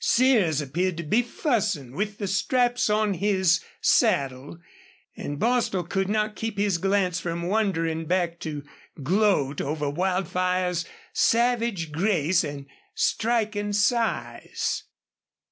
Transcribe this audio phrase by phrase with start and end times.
[0.03, 4.57] Sears appeared to be fussing with the straps on his saddle.
[5.15, 8.63] And Bostil could not keep his glance from wandering back to
[9.03, 14.85] gloat over Wildfire's savage grace and striking size.